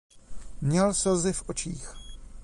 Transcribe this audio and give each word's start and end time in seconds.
Měl 0.61 0.93
slzy 0.93 1.33
v 1.33 1.49
očích. 1.49 1.93